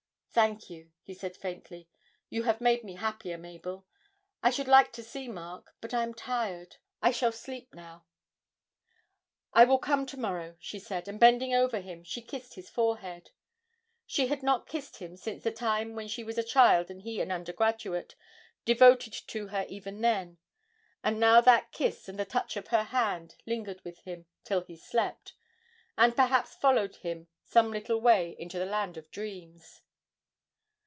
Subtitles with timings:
[0.33, 1.89] 'Thank you!' he said faintly;
[2.29, 3.85] 'you have made me happier, Mabel.
[4.41, 6.77] I should like to see Mark, but I am tired.
[7.01, 8.05] I shall sleep now.'
[9.51, 13.31] 'I will come to morrow,' she said, and bending over him, she kissed his forehead.
[14.07, 17.19] She had not kissed him since the time when she was a child and he
[17.19, 18.15] an undergraduate,
[18.63, 20.37] devoted to her even then;
[21.03, 24.77] and now that kiss and the touch of her hand lingered with him till he
[24.77, 25.33] slept,
[25.97, 29.81] and perhaps followed him some little way into the land of dreams.